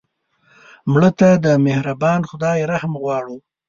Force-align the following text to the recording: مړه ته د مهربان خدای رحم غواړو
مړه 0.91 1.09
ته 1.19 1.29
د 1.45 1.47
مهربان 1.67 2.21
خدای 2.29 2.59
رحم 2.71 2.93
غواړو 3.01 3.37